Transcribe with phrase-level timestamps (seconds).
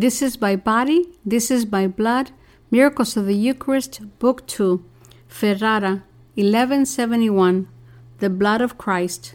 [0.00, 2.30] This is by body, this is by blood.
[2.70, 4.84] Miracles of the Eucharist, Book 2.
[5.26, 6.04] Ferrara,
[6.36, 7.66] 1171.
[8.20, 9.34] The Blood of Christ.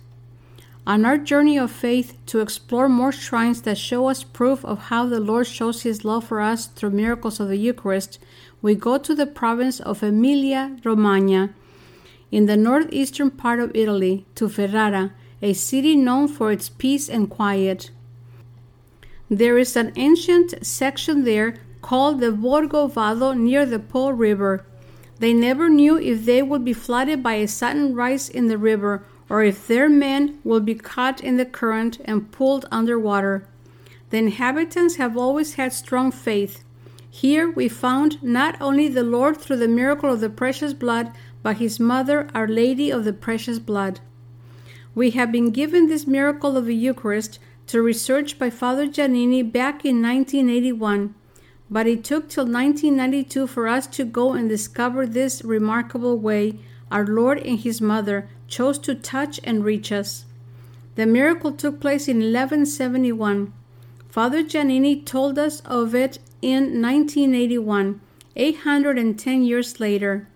[0.87, 5.05] On our journey of faith to explore more shrines that show us proof of how
[5.05, 8.17] the Lord shows his love for us through miracles of the Eucharist,
[8.61, 11.53] we go to the province of Emilia Romagna,
[12.31, 15.11] in the northeastern part of Italy, to Ferrara,
[15.41, 17.91] a city known for its peace and quiet.
[19.37, 24.63] There is an ancient section there called the Borgo Vado near the Po River.
[25.17, 29.03] They never knew if they would be flooded by a sudden rise in the river
[29.29, 33.47] or if their men would be caught in the current and pulled underwater.
[34.11, 36.63] The inhabitants have always had strong faith.
[37.09, 41.57] Here we found not only the Lord through the miracle of the precious blood, but
[41.57, 43.99] his mother, Our Lady of the Precious Blood.
[44.93, 49.85] We have been given this miracle of the Eucharist to research by Father Giannini back
[49.85, 51.15] in 1981,
[51.69, 56.59] but it took till 1992 for us to go and discover this remarkable way
[56.91, 60.25] our Lord and His Mother chose to touch and reach us.
[60.95, 63.51] The miracle took place in 1171.
[64.09, 67.99] Father Giannini told us of it in 1981,
[68.35, 70.27] 810 years later.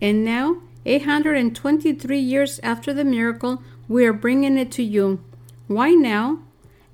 [0.00, 5.22] And now, 823 years after the miracle, we are bringing it to you.
[5.74, 6.40] Why now?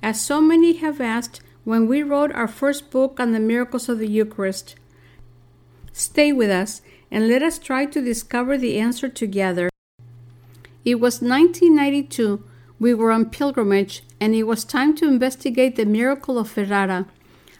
[0.02, 3.98] As so many have asked when we wrote our first book on the miracles of
[3.98, 4.76] the Eucharist.
[5.92, 9.68] Stay with us and let us try to discover the answer together.
[10.84, 12.44] It was 1992.
[12.78, 17.06] We were on pilgrimage, and it was time to investigate the miracle of Ferrara.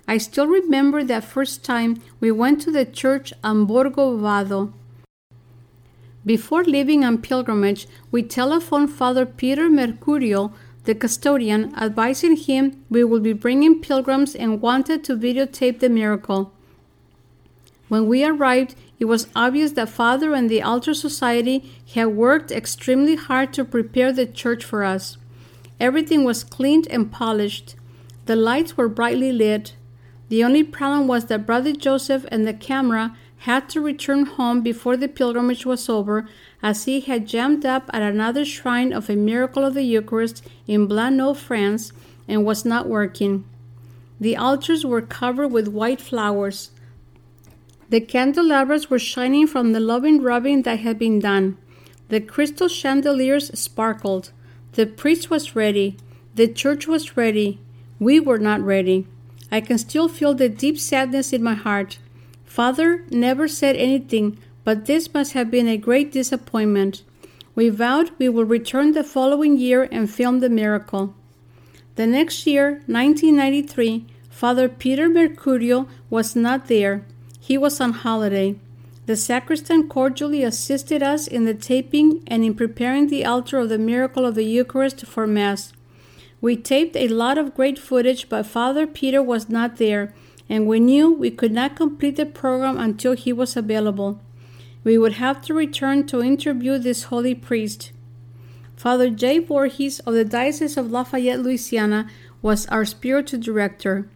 [0.07, 4.73] I still remember that first time we went to the church on Borgo Vado.
[6.25, 10.53] Before leaving on pilgrimage, we telephoned Father Peter Mercurio,
[10.89, 16.51] the custodian, advising him we would be bringing pilgrims and wanted to videotape the miracle.
[17.89, 23.17] When we arrived, it was obvious that Father and the Altar Society had worked extremely
[23.17, 25.19] hard to prepare the church for us.
[25.79, 27.77] Everything was cleaned and polished.
[28.25, 29.75] The lights were brightly lit.
[30.31, 34.97] The only problem was that Brother Joseph and the camera had to return home before
[34.97, 36.27] the pilgrimage was over,
[36.63, 40.87] as he had jammed up at another shrine of a miracle of the Eucharist in
[40.87, 41.93] Blanot, France,
[42.27, 43.45] and was not working.
[44.21, 46.71] The altars were covered with white flowers.
[47.89, 51.57] The candelabras were shining from the loving rubbing that had been done.
[52.09, 54.33] The crystal chandeliers sparkled.
[54.73, 55.97] The priest was ready.
[56.35, 57.61] The church was ready.
[57.99, 59.07] We were not ready.
[59.51, 61.99] I can still feel the deep sadness in my heart.
[62.45, 64.39] Father never said anything,
[64.69, 67.03] but this must have been a great disappointment.
[67.55, 71.15] We vowed we would return the following year and film the miracle.
[71.95, 77.07] The next year, 1993, Father Peter Mercurio was not there.
[77.41, 78.57] He was on holiday.
[79.07, 83.79] The sacristan cordially assisted us in the taping and in preparing the altar of the
[83.79, 85.73] miracle of the Eucharist for Mass.
[86.43, 90.13] We taped a lot of great footage, but Father Peter was not there,
[90.47, 94.21] and we knew we could not complete the program until he was available.
[94.89, 97.93] We would have to return to interview this holy priest.
[98.75, 99.39] Father J.
[99.39, 102.09] Voorhees of the Diocese of Lafayette, Louisiana,
[102.41, 104.09] was our spiritual director.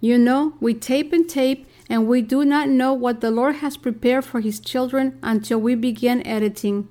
[0.00, 3.76] You know, we tape and tape and we do not know what the Lord has
[3.76, 6.86] prepared for His children until we begin editing.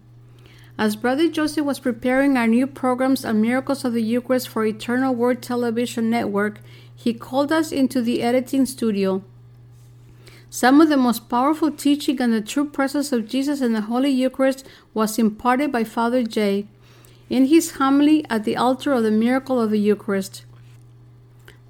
[0.77, 5.15] As Brother Joseph was preparing our new programs on Miracles of the Eucharist for Eternal
[5.15, 6.59] Word Television Network,
[6.93, 9.23] he called us into the editing studio.
[10.53, 14.11] Some of the most powerful teaching on the true presence of Jesus in the Holy
[14.11, 16.67] Eucharist was imparted by Father J.
[17.27, 20.45] in his homily at the altar of the miracle of the Eucharist.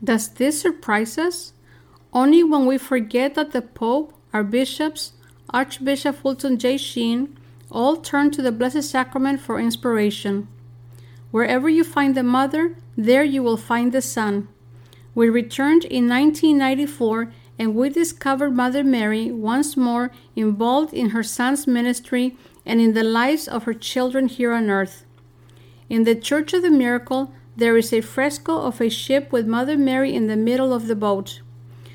[0.03, 1.53] Does this surprise us?
[2.11, 5.13] Only when we forget that the Pope, our bishops,
[5.49, 6.75] Archbishop Fulton J.
[6.75, 7.37] Sheen,
[7.71, 10.49] all turn to the Blessed Sacrament for inspiration.
[11.31, 14.49] Wherever you find the Mother, there you will find the Son.
[15.15, 21.67] We returned in 1994 and we discover Mother Mary once more involved in her Son's
[21.67, 22.35] ministry
[22.65, 25.05] and in the lives of her children here on earth.
[25.89, 29.77] In the Church of the Miracle, there is a fresco of a ship with Mother
[29.77, 31.41] Mary in the middle of the boat.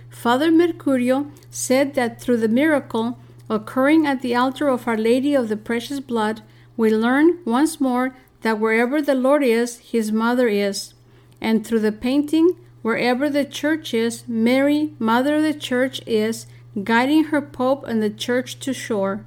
[0.09, 3.19] Father Mercurio said that through the miracle
[3.51, 6.43] occurring at the altar of Our Lady of the Precious Blood,
[6.77, 10.95] we learn once more that wherever the Lord is, His Mother is.
[11.41, 12.57] And through the painting,
[12.89, 16.47] wherever the Church is, Mary, Mother of the Church, is,
[16.85, 19.27] guiding her Pope and the Church to shore.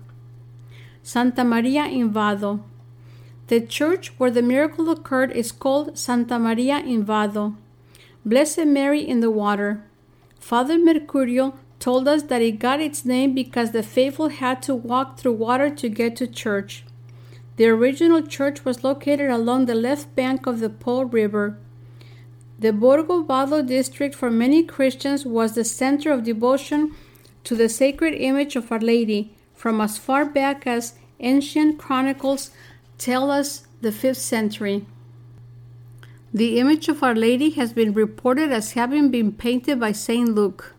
[1.04, 2.64] Santa Maria in Vado.
[3.50, 7.56] The church where the miracle occurred is called Santa Maria in Vado.
[8.26, 9.84] Blessed Mary in the water.
[10.40, 15.20] Father Mercurio told us that it got its name because the faithful had to walk
[15.20, 16.84] through water to get to church.
[17.58, 21.60] The original church was located along the left bank of the Po River.
[22.62, 26.94] The Borgo district for many Christians was the center of devotion
[27.44, 32.52] to the sacred image of Our Lady from as far back as ancient chronicles
[33.00, 34.86] tell us the 5th century.
[36.32, 40.30] The image of Our Lady has been reported as having been painted by St.
[40.30, 40.76] Luke.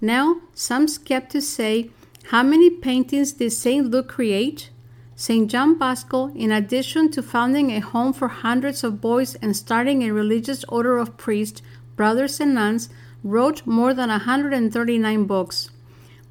[0.00, 1.90] Now, some skeptics say,
[2.30, 3.88] how many paintings did St.
[3.88, 4.70] Luke create?
[5.18, 5.50] St.
[5.50, 10.12] John Bosco, in addition to founding a home for hundreds of boys and starting a
[10.12, 11.62] religious order of priests,
[11.96, 12.90] brothers, and nuns,
[13.24, 15.70] wrote more than 139 books.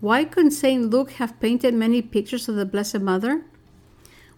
[0.01, 0.87] Why couldn't St.
[0.91, 3.41] Luke have painted many pictures of the Blessed Mother?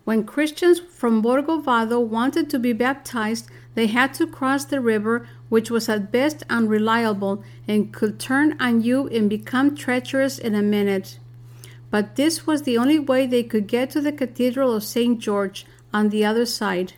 [0.05, 5.27] When Christians from Borgo Vado wanted to be baptized, they had to cross the river,
[5.49, 10.61] which was at best unreliable and could turn on you and become treacherous in a
[10.61, 11.19] minute
[11.89, 15.19] but this was the only way they could get to the Cathedral of St.
[15.19, 16.93] George on the other side.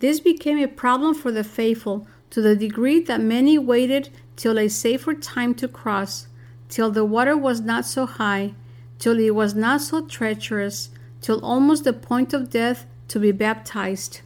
[0.00, 4.68] This became a problem for the faithful to the degree that many waited till a
[4.68, 6.28] safer time to cross,
[6.68, 8.54] till the water was not so high,
[8.98, 10.90] till it was not so treacherous,
[11.20, 14.20] till almost the point of death to be baptized.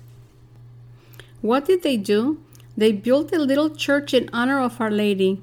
[1.40, 2.40] What did they do?
[2.76, 5.43] They built a little church in honor of Our Lady.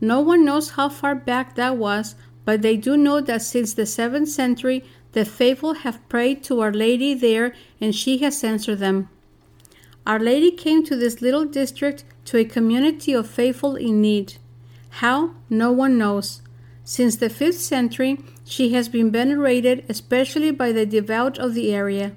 [0.00, 2.14] No one knows how far back that was,
[2.48, 6.72] but they do know that since the 7th century, the faithful have prayed to Our
[6.72, 9.10] Lady there and she has answered them.
[10.06, 14.36] Our Lady came to this little district to a community of faithful in need.
[15.02, 15.34] How?
[15.50, 16.40] No one knows.
[16.84, 22.16] Since the 5th century, she has been venerated especially by the devout of the area.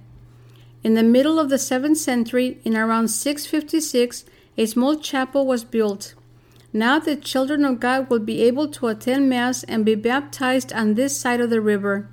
[0.82, 4.24] In the middle of the 7th century, in around 656,
[4.58, 6.14] a small chapel was built.
[6.74, 10.94] Now the children of God will be able to attend Mass and be baptized on
[10.94, 12.08] this side of the river.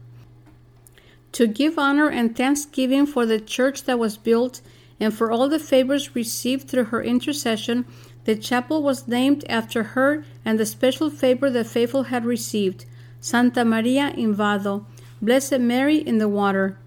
[1.33, 4.61] To give honor and thanksgiving for the church that was built
[4.99, 7.85] and for all the favors received through her intercession,
[8.25, 12.85] the chapel was named after her and the special favor the faithful had received
[13.21, 14.87] Santa Maria in Vado,
[15.23, 16.79] Blessed Mary in the water.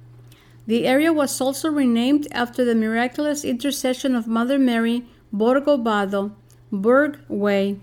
[0.67, 6.35] The area was also renamed after the miraculous intercession of Mother Mary, Borgo Vado,
[6.71, 7.81] Burg Way.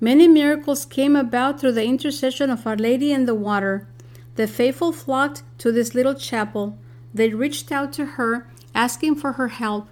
[0.00, 3.88] Many miracles came about through the intercession of Our Lady in the water.
[4.34, 6.78] The faithful flocked to this little chapel.
[7.14, 9.88] They reached out to her, asking for her help,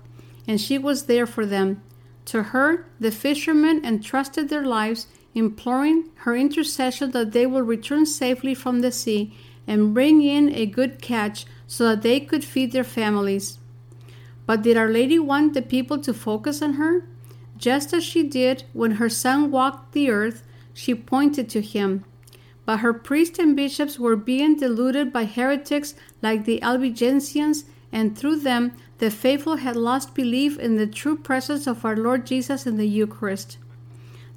[0.46, 1.82] and she was there for them.
[2.26, 8.54] To her, the fishermen entrusted their lives, imploring her intercession that they will return safely
[8.54, 9.34] from the sea
[9.66, 13.58] and bring in a good catch so that they could feed their families.
[14.44, 17.04] But did Our Lady want the people to focus on her?
[17.56, 20.42] Just as she did when her son walked the earth,
[20.74, 22.04] she pointed to him.
[22.64, 28.40] But her priests and bishops were being deluded by heretics like the Albigensians, and through
[28.40, 32.76] them the faithful had lost belief in the true presence of our Lord Jesus in
[32.76, 33.58] the Eucharist.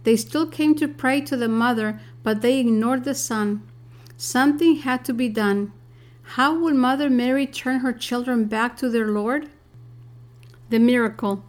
[0.04, 3.64] They still came to pray to the Mother, but they ignored the Son.
[4.16, 5.74] Something had to be done.
[6.34, 9.50] How would Mother Mary turn her children back to their Lord?
[10.70, 11.44] The miracle.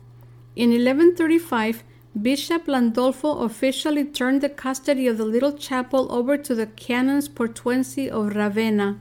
[0.61, 1.83] In 1135,
[2.21, 8.11] Bishop Landolfo officially turned the custody of the little chapel over to the canons Portuensi
[8.11, 9.01] of Ravenna.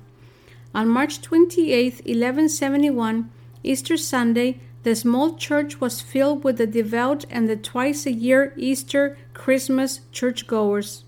[0.74, 3.30] On March 28, 1171,
[3.62, 8.54] Easter Sunday, the small church was filled with the devout and the twice a year
[8.56, 11.04] Easter Christmas churchgoers.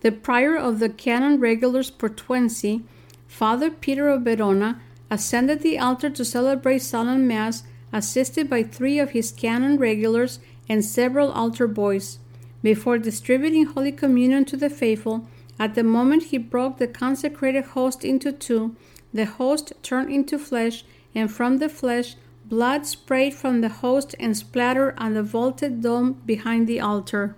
[0.00, 2.84] The prior of the Canon Regulars Portuensi,
[3.26, 7.64] Father Peter of Verona, ascended the altar to celebrate solemn Mass
[7.96, 10.38] assisted by three of his canon regulars
[10.68, 12.18] and several altar boys.
[12.62, 15.26] Before distributing Holy Communion to the faithful,
[15.58, 18.76] at the moment he broke the consecrated host into two,
[19.14, 20.84] the host turned into flesh,
[21.14, 26.20] and from the flesh, blood sprayed from the host and splattered on the vaulted dome
[26.26, 27.34] behind the altar.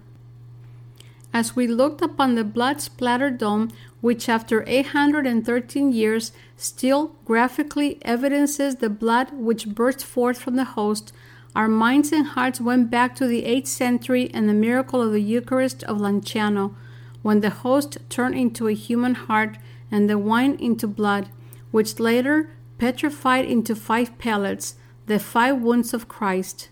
[1.38, 8.74] As we looked upon the blood splattered dome, which after 813 years still graphically evidences
[8.74, 11.12] the blood which burst forth from the host,
[11.54, 15.22] our minds and hearts went back to the 8th century and the miracle of the
[15.22, 16.74] Eucharist of Lanciano,
[17.22, 19.58] when the host turned into a human heart
[19.92, 21.28] and the wine into blood,
[21.70, 24.74] which later petrified into five pellets,
[25.06, 26.68] the five wounds of Christ.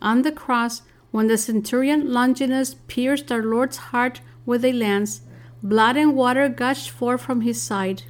[0.00, 0.82] On the cross,
[1.16, 5.22] when the centurion Longinus pierced our Lord's heart with a lance,
[5.62, 8.02] blood and water gushed forth from his side.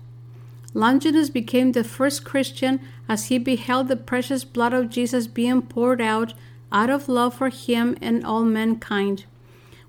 [0.75, 6.00] Longinus became the first Christian as he beheld the precious blood of Jesus being poured
[6.00, 6.34] out
[6.72, 9.25] out of love for him and all mankind.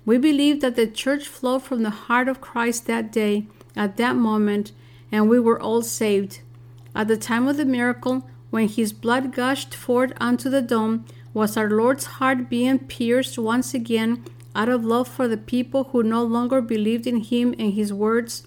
[0.06, 4.14] We believe that the church flowed from the heart of Christ that day, at that
[4.14, 4.70] moment,
[5.10, 6.38] and we were all saved.
[6.94, 11.04] At the time of the miracle, when his blood gushed forth onto the dome,
[11.38, 14.24] was our Lord's heart being pierced once again
[14.56, 18.42] out of love for the people who no longer believed in him and his words?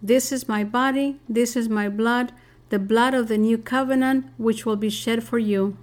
[0.00, 2.32] This is my body, this is my blood,
[2.68, 5.76] the blood of the new covenant, which will be shed for you.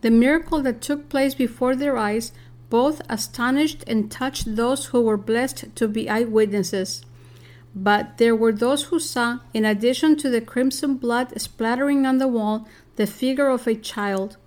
[0.00, 2.32] The miracle that took place before their eyes
[2.70, 7.04] both astonished and touched those who were blessed to be eyewitnesses.
[7.74, 12.28] But there were those who saw, in addition to the crimson blood splattering on the
[12.28, 12.66] wall,
[12.96, 14.38] the figure of a child.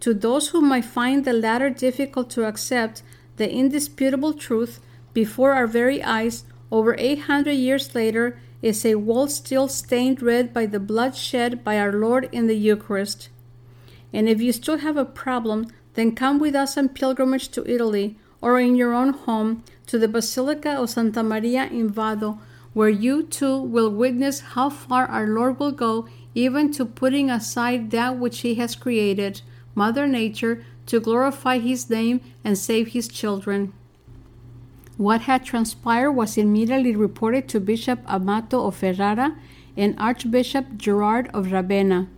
[0.00, 3.02] To those who might find the latter difficult to accept,
[3.36, 4.80] the indisputable truth,
[5.12, 10.66] before our very eyes, over 800 years later, is a wall still stained red by
[10.66, 13.28] the blood shed by our Lord in the Eucharist.
[14.12, 18.16] And if you still have a problem, then come with us on pilgrimage to Italy
[18.40, 22.38] or in your own home to the Basilica of Santa Maria in Vado,
[22.72, 27.90] where you too will witness how far our Lord will go, even to putting aside
[27.90, 29.42] that which He has created,
[29.74, 33.72] Mother Nature, to glorify His name and save His children.
[34.96, 39.36] What had transpired was immediately reported to Bishop Amato of Ferrara
[39.76, 42.08] and Archbishop Gerard of Ravenna.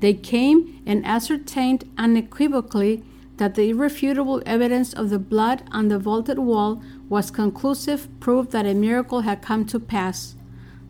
[0.00, 3.04] They came and ascertained unequivocally
[3.36, 8.66] that the irrefutable evidence of the blood on the vaulted wall was conclusive proof that
[8.66, 10.34] a miracle had come to pass.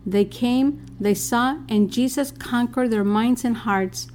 [0.05, 4.07] They came, they saw, and Jesus conquered their minds and hearts.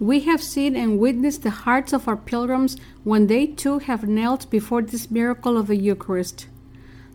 [0.00, 4.50] We have seen and witnessed the hearts of our pilgrims when they too have knelt
[4.50, 6.48] before this miracle of the Eucharist.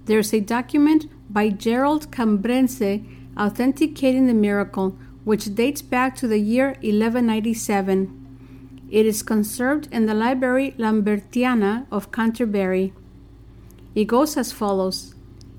[0.05, 3.05] There is a document by Gerald Cambrense
[3.37, 8.15] authenticating the miracle, which dates back to the year 1197.
[8.89, 12.93] It is conserved in the Library Lambertiana of Canterbury.
[13.93, 15.13] It goes as follows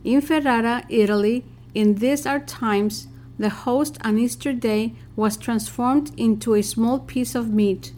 [0.04, 3.06] In Ferrara, Italy, in these our times,
[3.40, 7.90] the host on Easter Day was transformed into a small piece of meat.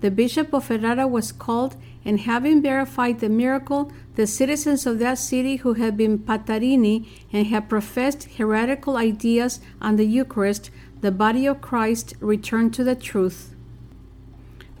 [0.00, 5.18] The Bishop of Ferrara was called, and having verified the miracle, the citizens of that
[5.18, 10.70] city who had been Patarini and had professed heretical ideas on the Eucharist,
[11.02, 13.54] the body of Christ, returned to the truth.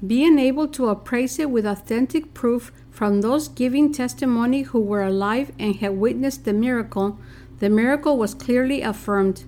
[0.06, 5.52] Being able to appraise it with authentic proof from those giving testimony who were alive
[5.58, 7.18] and had witnessed the miracle,
[7.58, 9.44] the miracle was clearly affirmed.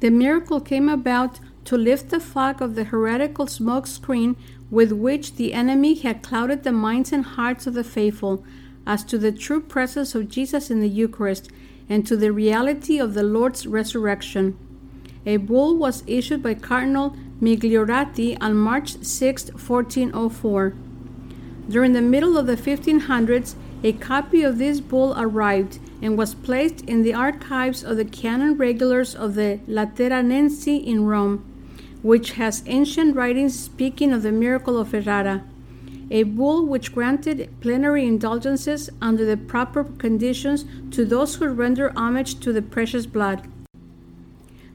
[0.00, 4.36] The miracle came about to lift the fog of the heretical smoke screen
[4.70, 8.44] with which the enemy had clouded the minds and hearts of the faithful
[8.86, 11.48] as to the true presence of Jesus in the Eucharist
[11.88, 14.58] and to the reality of the Lord's resurrection.
[15.26, 20.74] A bull was issued by Cardinal Migliorati on March 6, 1404.
[21.68, 26.82] During the middle of the 1500s, a copy of this bull arrived and was placed
[26.82, 31.42] in the archives of the canon regulars of the Lateranensi in Rome,
[32.02, 35.42] which has ancient writings speaking of the miracle of Ferrara,
[36.10, 42.38] a bull which granted plenary indulgences under the proper conditions to those who render homage
[42.40, 43.48] to the precious blood.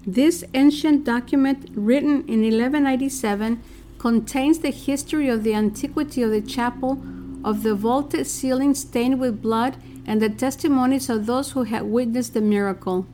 [0.08, 3.62] This ancient document, written in 1197,
[4.00, 7.00] contains the history of the antiquity of the chapel,
[7.44, 9.78] of the vaulted ceiling stained with blood,
[10.10, 13.06] and the testimonies of those who had witnessed the miracle.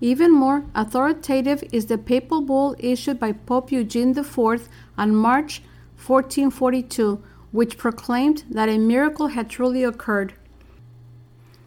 [0.00, 4.68] Even more authoritative is the papal bull issued by Pope Eugene IV
[4.98, 5.62] on March
[6.04, 10.34] 1442, which proclaimed that a miracle had truly occurred.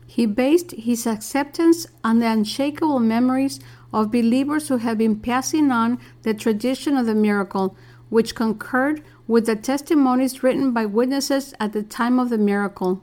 [0.05, 3.61] He based his acceptance on the unshakable memories
[3.93, 7.77] of believers who had been passing on the tradition of the miracle,
[8.09, 13.01] which concurred with the testimonies written by witnesses at the time of the miracle.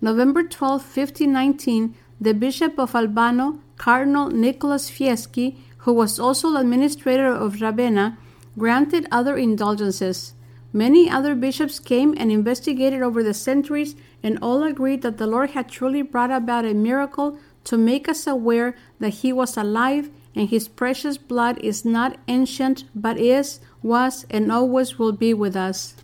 [0.00, 7.62] November 12, 1519, the Bishop of Albano, Cardinal Nicholas Fieschi, who was also administrator of
[7.62, 8.18] Ravenna,
[8.58, 10.34] granted other indulgences.
[10.72, 15.50] Many other bishops came and investigated over the centuries, and all agreed that the Lord
[15.50, 20.50] had truly brought about a miracle to make us aware that He was alive and
[20.50, 25.94] His precious blood is not ancient, but is, was, and always will be with us.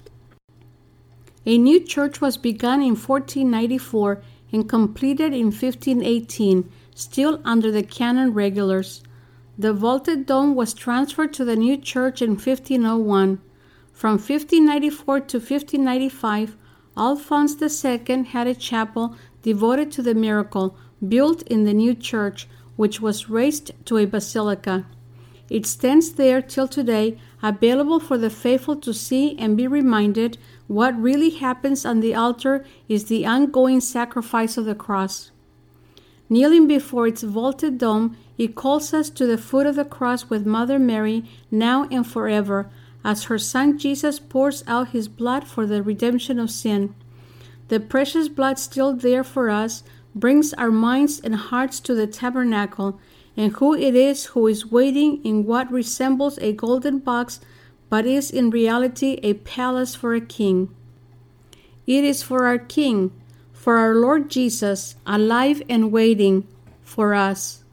[1.45, 4.23] A new church was begun in 1494
[4.53, 9.03] and completed in 1518, still under the canon regulars.
[9.59, 13.41] The vaulted dome was transferred to the new church in 1501.
[13.93, 16.57] From 1594 to 1595,
[16.97, 22.47] Alphonse II had a chapel devoted to the miracle, built in the new church,
[22.77, 24.87] which was raised to a basilica.
[25.51, 30.39] It stands there till today, available for the faithful to see and be reminded
[30.69, 35.31] what really happens on the altar is the ongoing sacrifice of the cross.
[36.29, 40.47] Kneeling before its vaulted dome, it calls us to the foot of the cross with
[40.47, 42.71] Mother Mary now and forever,
[43.05, 46.95] as her Son Jesus pours out his blood for the redemption of sin.
[47.69, 49.83] The precious blood still there for us
[50.15, 53.01] brings our minds and hearts to the tabernacle,
[53.37, 57.41] and who it is who is waiting in what resembles a golden box
[57.93, 60.75] but is in reality a palace for a king.
[61.87, 63.11] It is for our King,
[63.53, 66.49] for our Lord Jesus, alive and waiting
[66.83, 67.65] for us.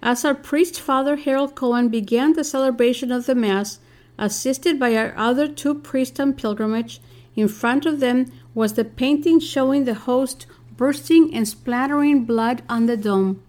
[0.00, 3.80] As our priest Father Harold Cohen began the celebration of the Mass,
[4.18, 7.00] assisted by our other two priests on pilgrimage,
[7.34, 10.46] in front of them was the painting showing the host
[10.76, 13.42] bursting and splattering blood on the dome.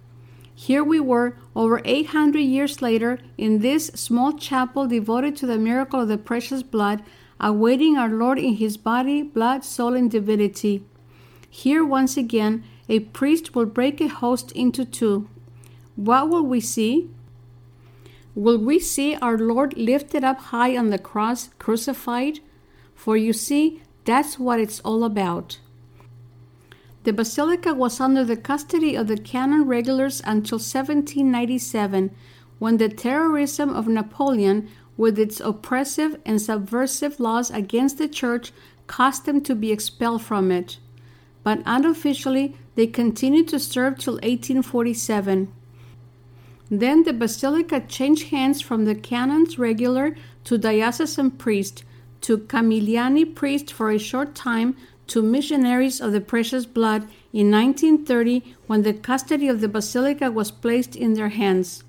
[0.61, 6.01] Here we were, over 800 years later, in this small chapel devoted to the miracle
[6.01, 7.01] of the precious blood,
[7.39, 10.83] awaiting our Lord in his body, blood, soul, and divinity.
[11.49, 15.29] Here, once again, a priest will break a host into two.
[15.95, 17.09] What will we see?
[18.35, 22.41] Will we see our Lord lifted up high on the cross, crucified?
[22.95, 25.59] For you see, that's what it's all about.
[27.03, 32.13] The basilica was under the custody of the canon regulars until 1797,
[32.59, 38.51] when the terrorism of Napoleon, with its oppressive and subversive laws against the church,
[38.87, 40.77] caused them to be expelled from it.
[41.41, 45.51] But unofficially, they continued to serve till 1847.
[46.69, 51.83] Then the basilica changed hands from the canons regular to diocesan priest,
[52.21, 54.75] to Camilliani priest for a short time,
[55.09, 60.51] to missionaries of the precious blood in 1930 when the custody of the basilica was
[60.51, 61.83] placed in their hands.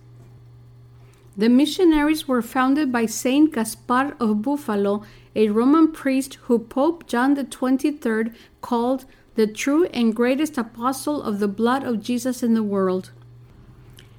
[1.37, 7.37] The missionaries were founded by Saint Gaspar of Buffalo, a Roman priest who Pope John
[7.37, 9.05] XXIII called
[9.37, 13.11] the true and greatest apostle of the blood of Jesus in the world.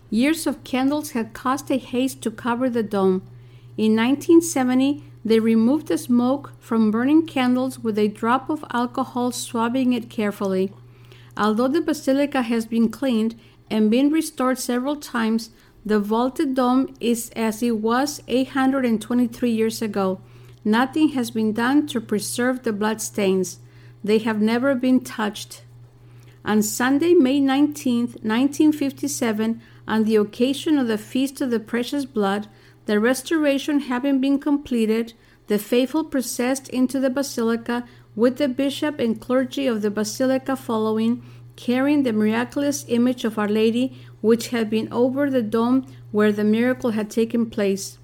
[0.09, 3.21] Years of candles had caused a haze to cover the dome.
[3.77, 9.93] In 1970, they removed the smoke from burning candles with a drop of alcohol, swabbing
[9.93, 10.73] it carefully.
[11.37, 15.51] Although the basilica has been cleaned and been restored several times,
[15.85, 20.21] the vaulted dome is as it was 823 years ago.
[20.63, 23.59] Nothing has been done to preserve the blood stains.
[24.03, 25.63] They have never been touched.
[26.43, 32.47] On Sunday, May 19, 1957, on the occasion of the Feast of the Precious Blood,
[32.85, 35.13] the restoration having been completed,
[35.47, 41.23] the faithful processed into the basilica with the bishop and clergy of the basilica following,
[41.55, 46.43] carrying the miraculous image of Our Lady, which had been over the dome where the
[46.43, 47.97] miracle had taken place.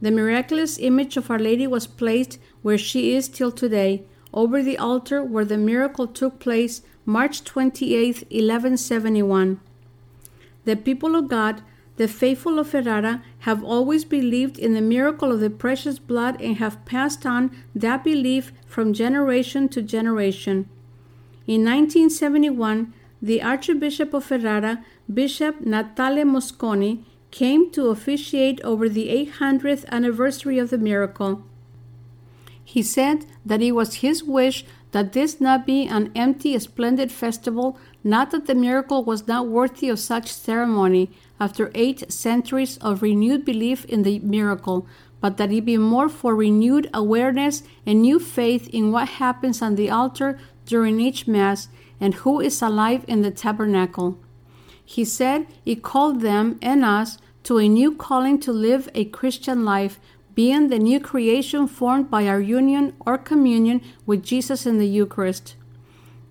[0.00, 4.78] The miraculous image of Our Lady was placed where she is till today, over the
[4.78, 9.60] altar where the miracle took place March 28, 1171.
[10.64, 11.62] The people of God
[11.96, 16.56] the faithful of Ferrara have always believed in the miracle of the precious blood and
[16.56, 20.68] have passed on that belief from generation to generation.
[21.46, 29.86] In 1971, the Archbishop of Ferrara, Bishop Natale Mosconi, came to officiate over the 800th
[29.88, 31.44] anniversary of the miracle.
[32.64, 37.78] He said that it was his wish that this not be an empty, splendid festival,
[38.04, 43.44] not that the miracle was not worthy of such ceremony after eight centuries of renewed
[43.44, 44.86] belief in the miracle,
[45.20, 49.76] but that it be more for renewed awareness and new faith in what happens on
[49.76, 51.68] the altar during each Mass
[52.00, 54.18] and who is alive in the tabernacle.
[54.84, 59.64] He said he called them and us to a new calling to live a Christian
[59.64, 60.00] life
[60.34, 65.56] being the new creation formed by our union or communion with Jesus in the Eucharist.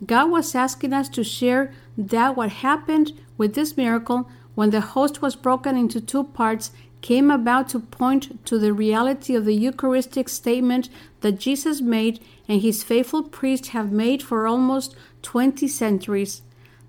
[0.05, 5.21] God was asking us to share that what happened with this miracle when the host
[5.21, 10.29] was broken into two parts came about to point to the reality of the Eucharistic
[10.29, 10.89] statement
[11.21, 16.41] that Jesus made and his faithful priests have made for almost 20 centuries.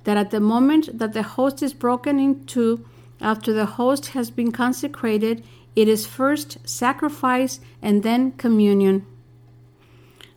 [0.05, 2.85] That at the moment that the host is broken in two,
[3.20, 5.44] after the host has been consecrated,
[5.77, 9.07] it is first sacrifice and then communion.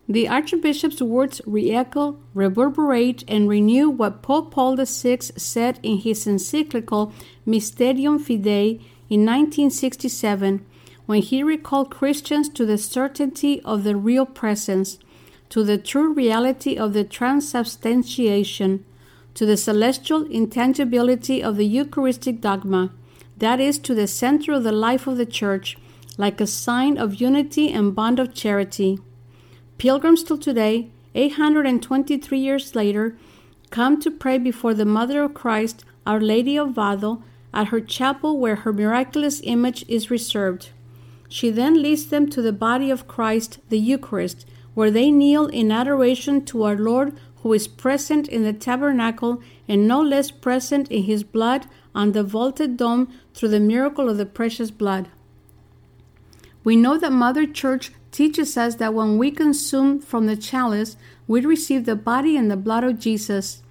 [0.07, 6.27] The Archbishop's words re echo, reverberate, and renew what Pope Paul VI said in his
[6.27, 7.11] encyclical
[7.43, 10.63] Mysterium Fidei in 1967
[11.07, 14.99] when he recalled Christians to the certainty of the real presence,
[15.49, 18.85] to the true reality of the transubstantiation,
[19.33, 22.91] to the celestial intangibility of the Eucharistic dogma
[23.37, 25.77] that is to the center of the life of the Church,
[26.17, 28.99] like a sign of unity and bond of charity.
[29.77, 33.17] Pilgrims till today, 823 years later,
[33.69, 37.21] come to pray before the Mother of Christ, Our Lady of Vado,
[37.53, 40.69] at her chapel where her miraculous image is reserved.
[41.27, 45.71] She then leads them to the body of Christ, the Eucharist, where they kneel in
[45.71, 51.03] adoration to our Lord who is present in the tabernacle and no less present in
[51.03, 55.09] his blood on the vaulted dome through the miracle of the precious blood.
[56.63, 60.95] We know that Mother Church teaches us that when we consume from the chalice,
[61.27, 63.61] we receive the body and the blood of Jesus.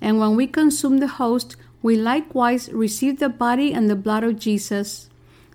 [0.00, 4.38] And when we consume the host, we likewise receive the body and the blood of
[4.38, 5.10] Jesus.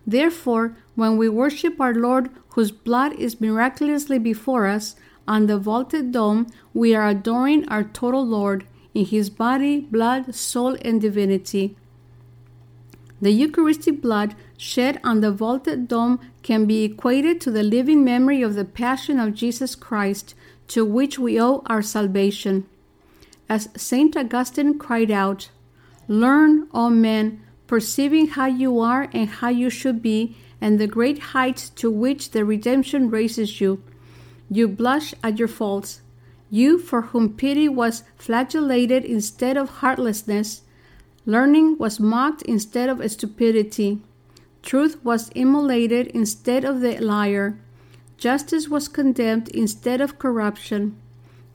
[0.05, 6.11] Therefore, when we worship our Lord, whose blood is miraculously before us, on the vaulted
[6.11, 11.77] dome, we are adoring our total Lord in his body, blood, soul, and divinity.
[13.23, 18.41] The Eucharistic blood shed on the vaulted dome can be equated to the living memory
[18.41, 20.35] of the Passion of Jesus Christ,
[20.67, 22.65] to which we owe our salvation.
[23.47, 24.17] As St.
[24.17, 25.47] Augustine cried out,
[26.09, 31.19] Learn, O men, perceiving how you are and how you should be, and the great
[31.31, 33.81] heights to which the redemption raises you
[34.49, 36.01] you blush at your faults.
[36.49, 40.62] You, for whom pity was flagellated instead of heartlessness,
[41.25, 43.99] learning was mocked instead of stupidity,
[44.61, 47.57] truth was immolated instead of the liar,
[48.17, 50.95] justice was condemned instead of corruption,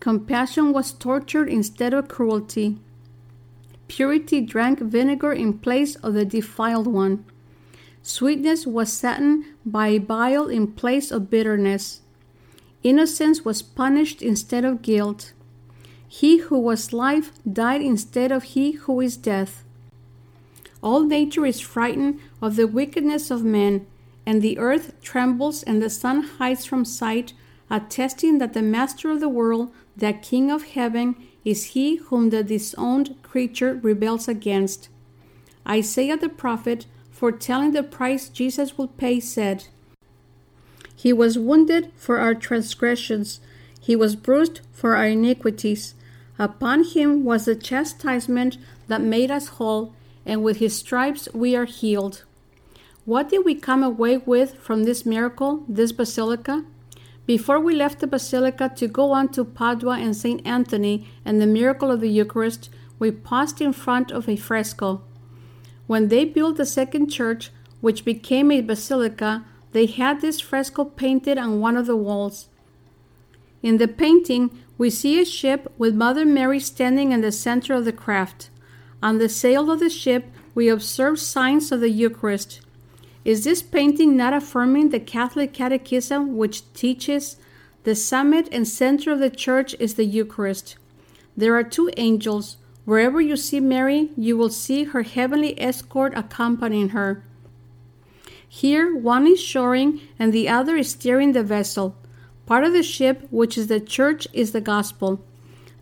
[0.00, 2.78] compassion was tortured instead of cruelty,
[3.88, 7.24] purity drank vinegar in place of the defiled one.
[8.02, 12.00] Sweetness was satin by bile in place of bitterness.
[12.82, 15.32] Innocence was punished instead of guilt.
[16.08, 19.62] He who was life died instead of he who is death.
[20.82, 23.86] All nature is frightened of the wickedness of men,
[24.24, 27.34] and the earth trembles and the sun hides from sight,
[27.70, 32.42] attesting that the master of the world, the king of heaven, is he whom the
[32.42, 34.88] disowned creature rebels against.
[35.68, 39.66] Isaiah the prophet, foretelling the price Jesus will pay, said,
[40.98, 43.38] he was wounded for our transgressions,
[43.80, 45.94] he was bruised for our iniquities.
[46.38, 51.64] Upon him was the chastisement that made us whole, and with his stripes we are
[51.64, 52.24] healed.
[53.04, 56.64] What did we come away with from this miracle, this basilica?
[57.26, 60.46] Before we left the basilica to go on to Padua and St.
[60.46, 65.02] Anthony and the miracle of the Eucharist, we paused in front of a fresco.
[65.86, 71.38] When they built the second church, which became a basilica, they had this fresco painted
[71.38, 72.48] on one of the walls.
[73.62, 77.84] In the painting, we see a ship with Mother Mary standing in the center of
[77.84, 78.50] the craft.
[79.02, 82.60] On the sail of the ship, we observe signs of the Eucharist.
[83.24, 87.36] Is this painting not affirming the Catholic Catechism, which teaches
[87.84, 90.76] the summit and center of the church is the Eucharist?
[91.36, 92.56] There are two angels.
[92.84, 97.22] Wherever you see Mary, you will see her heavenly escort accompanying her.
[98.48, 101.96] Here, one is shoring and the other is steering the vessel.
[102.48, 105.22] Part of the ship, which is the church, is the gospel.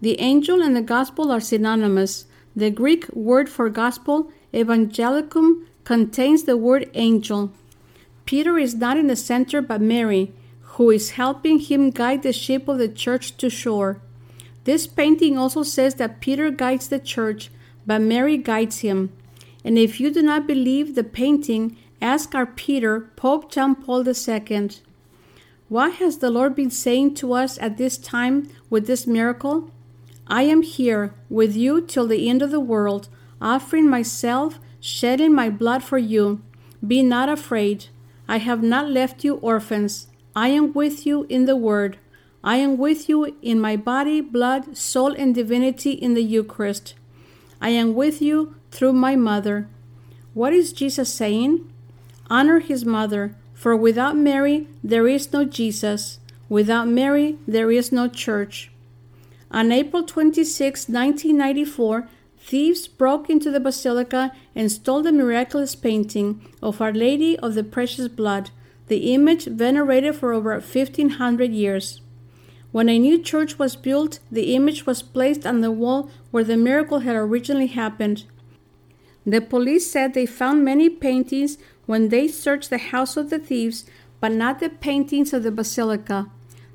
[0.01, 2.25] The angel and the gospel are synonymous.
[2.57, 7.53] The Greek word for gospel, evangelicum, contains the word angel.
[8.25, 10.33] Peter is not in the center but Mary,
[10.75, 14.01] who is helping him guide the ship of the church to shore.
[14.65, 17.49] This painting also says that Peter guides the church,
[17.87, 19.13] but Mary guides him.
[19.65, 24.71] And if you do not believe the painting, Ask our Peter, Pope John Paul II,
[25.69, 29.71] What has the Lord been saying to us at this time with this miracle?
[30.29, 33.09] I am here with you till the end of the world,
[33.41, 36.41] offering myself, shedding my blood for you.
[36.87, 37.87] Be not afraid.
[38.29, 40.07] I have not left you orphans.
[40.37, 41.99] I am with you in the Word.
[42.45, 46.95] I am with you in my body, blood, soul, and divinity in the Eucharist.
[47.61, 49.69] I am with you through my mother.
[50.33, 51.73] What is Jesus saying?
[52.31, 56.21] Honor his mother, for without Mary there is no Jesus.
[56.49, 58.71] Without Mary there is no church.
[59.51, 62.07] On April 26, 1994,
[62.39, 67.65] thieves broke into the basilica and stole the miraculous painting of Our Lady of the
[67.65, 68.51] Precious Blood,
[68.89, 72.03] the image venerated for over 1500 years.
[72.73, 76.59] When a new church was built, the image was placed on the wall where the
[76.59, 78.25] miracle had originally happened.
[79.25, 83.87] The police said they found many paintings when they searched the house of the thieves,
[84.21, 86.31] but not the paintings of the basilica.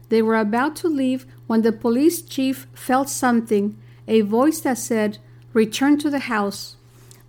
[0.09, 5.19] They were about to leave when the police chief felt something, a voice that said,
[5.53, 6.75] Return to the house.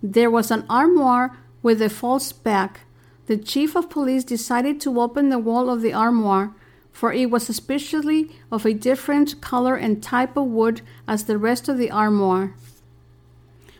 [0.01, 2.81] There was an armoire with a false back.
[3.27, 6.53] The chief of police decided to open the wall of the armoire,
[6.91, 11.69] for it was especially of a different color and type of wood as the rest
[11.69, 12.53] of the armoire.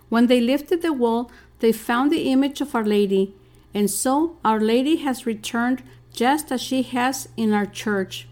[0.10, 3.34] When they lifted the wall, they found the image of Our Lady,
[3.74, 5.84] and so Our Lady has returned
[6.14, 8.28] just as she has in our church.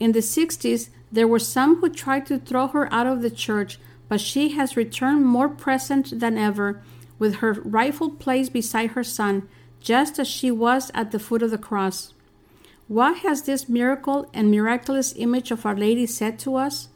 [0.00, 3.78] In the 60s, there were some who tried to throw her out of the church,
[4.08, 6.82] but she has returned more present than ever,
[7.18, 9.48] with her rightful place beside her son,
[9.80, 12.12] just as she was at the foot of the cross.
[12.88, 16.88] What has this miracle and miraculous image of Our Lady said to us?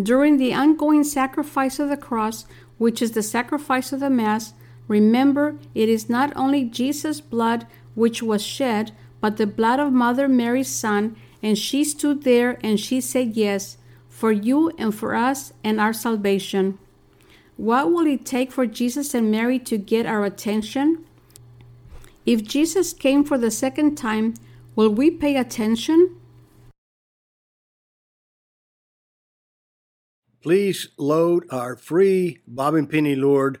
[0.00, 2.46] During the ongoing sacrifice of the cross,
[2.78, 4.54] which is the sacrifice of the Mass,
[4.88, 10.28] remember it is not only Jesus' blood which was shed, but the blood of Mother
[10.28, 15.52] Mary's Son, and she stood there and she said yes, for you and for us
[15.62, 16.78] and our salvation.
[17.56, 21.04] What will it take for Jesus and Mary to get our attention?
[22.26, 24.34] If Jesus came for the second time,
[24.78, 26.20] Will we pay attention?
[30.40, 33.60] Please load our free Bob and Penny Lord